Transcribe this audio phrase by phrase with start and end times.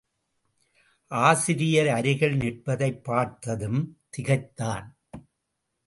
[1.11, 3.99] ஆசிரியர் அருகில் நிற்பதைப் பார்த்ததும்
[4.09, 4.97] திகைத்தான்.